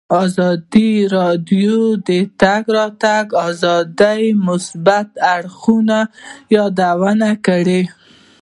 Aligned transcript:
ازادي 0.23 0.91
راډیو 1.17 1.77
د 2.07 2.09
د 2.09 2.09
تګ 2.41 2.63
راتګ 2.77 3.25
ازادي 3.47 4.21
د 4.33 4.37
مثبتو 4.47 5.19
اړخونو 5.35 5.99
یادونه 6.57 7.29
کړې. 7.45 7.81